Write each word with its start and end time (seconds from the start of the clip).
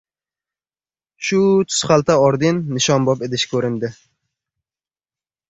Shu 1.27 1.41
tuzxalta 1.73 2.15
orden-nishonbop 2.31 3.23
idish 3.29 3.45
ko‘rindi! 3.53 3.93